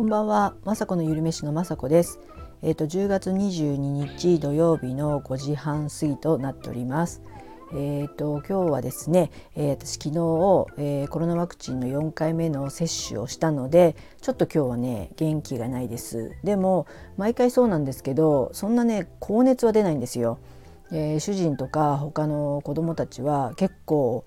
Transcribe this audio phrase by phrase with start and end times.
[0.00, 2.20] こんばんは、まさこのゆるめしのまさこです。
[2.62, 7.20] えっ、ー、と10月22日土曜日の5時半過ぎとなっております。
[7.74, 10.12] えっ、ー、と今日はですね、えー、私昨日、
[10.78, 16.32] えー、コロナワクチンの4回目の接種をしたので、ちょっと今日はね元気がないです。
[16.44, 16.86] でも
[17.18, 20.38] 毎回そうなんですけど、そんなね高熱は出ないんですよ。
[20.90, 24.24] え主人とか他の子供たちは結構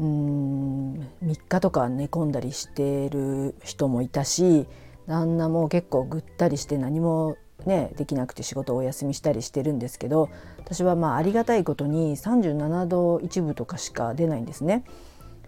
[0.00, 4.66] うん3日とか寝込んだりしてる人もいたし
[5.06, 7.36] 旦那も結構ぐったりして何も
[7.66, 14.84] ねできなくて仕事をお休みしたりしてるんですけど私はまあありがたいことに37度1分とかしか出ないんですね。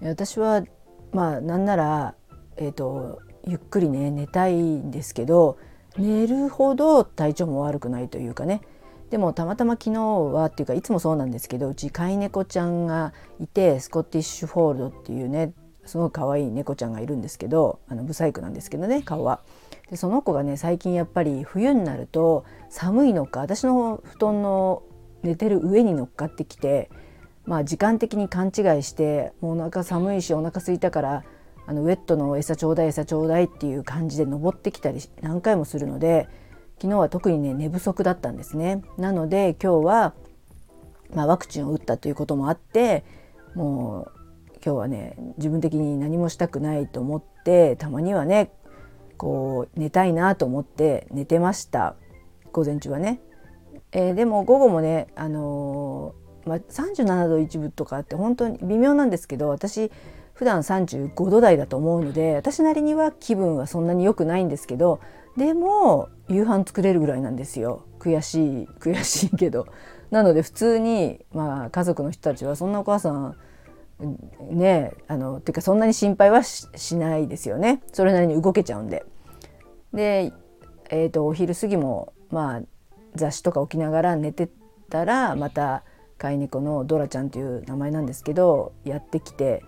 [0.00, 0.64] 私は
[1.12, 2.14] まあなんなら、
[2.56, 5.58] えーと、ゆっくりね寝たいんですけど
[5.96, 8.60] 寝るほど体調も悪くないというかね
[9.10, 15.52] でもたまたま昨日はっていうかいつもそうなんですけどうち飼い猫ちゃんがいてスコティッシュフォールドっていうね
[15.88, 19.40] すごい可愛い猫ちゃんがいるんですけどあのブサイクなんですけどね顔は。
[19.90, 24.82] でその子がね最近やっぱり冬になると寒いのか私の布団の
[25.22, 26.90] 寝てる上に乗っかってきて、
[27.46, 31.24] まあ、時間的に勘違いしてもうお腹寒いしお腹空いたから
[31.66, 36.28] あのウェットの餌ちょうだい餌ちょうだいっていう感じで登ってきたり何回もするので
[36.80, 38.82] 昨日は特にね寝不足だったんですね。
[38.96, 40.14] なので今日は、
[41.14, 43.04] まあ、ワクチンを打ったということもあって
[43.54, 44.17] もう
[44.64, 48.52] 今日はね自分的に何もしたくないと思ってたまにはね
[49.16, 51.96] こう寝たいなと思って寝てました
[52.52, 53.20] 午前中はね。
[53.92, 59.90] えー、でも午後もね、あのー、まあ、37度1分とかって本当に微妙なんですけど私
[60.34, 65.00] 普段35度台だと思うので私なりには気分はそんなに良くないんですけど
[65.38, 69.66] でも夕飯作れるぐらいなんですよ悔しい悔しいけど。
[70.10, 73.36] なので普通に、まあ、家族の人たちはそんなお母さん
[74.00, 79.04] ねあのっていうかそんなに心配はしないですよねそれなりに動けちゃうんで。
[79.92, 80.32] で、
[80.90, 82.62] えーと、お昼過ぎもまあ
[83.14, 84.48] 雑誌とか起きながら寝て
[84.90, 85.82] たらまた
[86.18, 89.64] 飼い猫のドラちゃんという名前なんですけどやってきて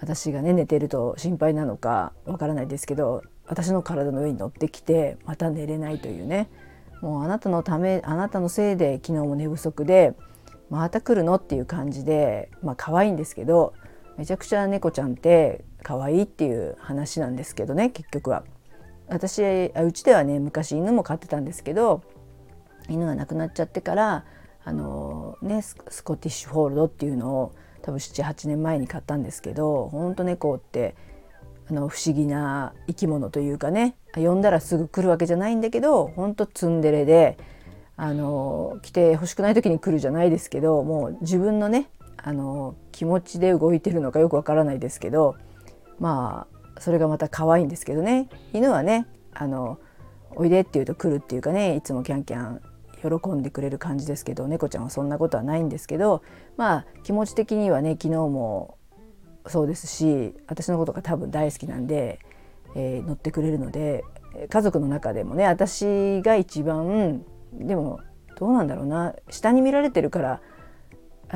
[0.00, 6.48] 私がね寝てると心配なのかわからないですけど私の体の上に乗ってきてまた寝れないというね
[7.02, 10.14] もうあなたのためあなたのせいで昨日も寝不足で
[10.70, 11.34] また来るの？
[11.34, 13.74] っていう感じでまあ可愛いんですけど
[14.16, 18.44] めちゃくちゃ猫ちゃんって可愛いっていう話なんですけどね結局は。
[19.08, 22.02] 私うちではね昔犬も飼ってたんですけど
[22.88, 24.24] 犬が亡くなっちゃってから
[24.64, 27.52] あのねスコティッシュフォールドっていうのを
[27.82, 30.94] 多分78年前に買ったんですけどほんと猫って
[31.68, 37.36] あの不思議な生き物というかね呼んだらすぐ来るわけじゃないんだけどほんとツンデレで
[37.96, 45.36] あの来てほしくない時に来るじゃないですけどもう自分のねあの気持ちで動いてるのかよくわからないですけど
[45.98, 48.28] まあそれがまた可愛いんですけどね。
[48.52, 49.78] 犬はねあの
[50.34, 52.60] おいでって言うと来るっていうかねいつもキャンキャン
[53.02, 56.22] 喜んでくれる感じですけど猫ちゃんはそんなことはないんですけど
[56.56, 58.78] まあ気持ち的にはね昨日も
[59.46, 62.20] そうですし私のことが多分大好きなんで、
[62.76, 64.04] えー、乗ってくれるので
[64.48, 68.00] 家族の中でもね私が一番でも
[68.38, 69.14] どうなんだろうな。
[69.30, 70.40] 下に見られてるから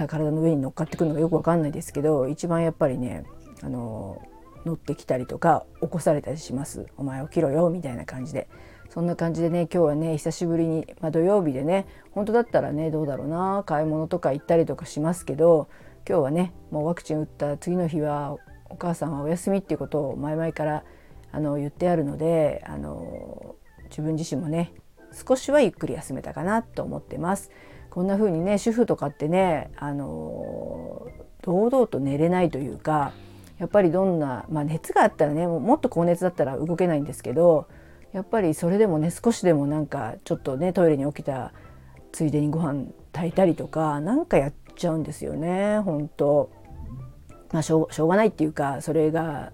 [0.07, 3.25] 体の上に乗っかってくるのがよく分かんないですけど一番やっぱりね
[3.63, 4.21] あの
[4.67, 8.49] 乗ってきたりとか起こされたりします「お前起きろよ」みたいな感じで。
[8.89, 15.69] そんな感じでね今日はね久しぶりに、まあ、土曜日でね本当だったらねどうだろうな買い物とか行ったりとかしますけど
[16.09, 18.37] 今日はねもうワクチン打った次の日は
[18.71, 20.85] お母さんはお休みっていうことを前々から
[21.33, 23.57] あの言ってあるのであの
[23.91, 24.73] 自分自身もね
[25.27, 27.51] 少しはゆっくり休めたかなと思ってます。
[27.91, 31.07] こんな風にね主婦とかってねあの
[31.43, 33.13] 堂々と寝れないというか
[33.59, 37.69] やっぱりどんな、まあ、熱があったらねもっと高熱だったら動けないんですけど
[38.13, 41.53] やっぱりそれでもね少しでもなんかちょっとねトイレに起きた
[42.13, 46.51] ついでにご飯炊いたりとか何かやっちゃうんですよね本当
[47.53, 49.53] まあしょうがないっていうかそれが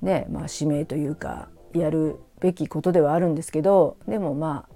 [0.00, 4.73] ねまあ使命というかやるべきことではあるんですけどでもまあ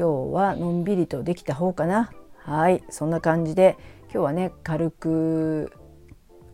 [0.00, 2.10] 今日はのんびりとできた方かな。
[2.38, 2.82] はい。
[2.88, 5.72] そんな感じで今日はね軽く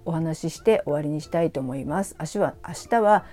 [0.04, 2.16] お話しして終わりにしたいと思います。
[2.19, 3.25] 明日は明日は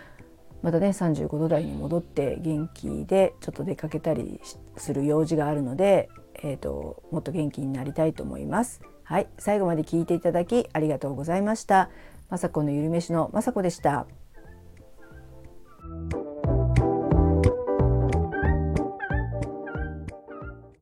[0.61, 4.39] またね35度台に戻って元気でちょっと出かけたり
[4.77, 6.09] する用事があるので、
[6.43, 8.81] えーと、もっと元気になりたいと思います。
[9.03, 9.27] はい。
[9.39, 11.89] 最後まで聞いていただきありがとうございました。
[12.29, 14.05] まさこのゆるめしのまさこでした。